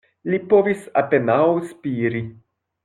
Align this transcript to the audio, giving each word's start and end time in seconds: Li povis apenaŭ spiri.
Li 0.33 0.39
povis 0.53 0.81
apenaŭ 1.03 1.39
spiri. 1.75 2.27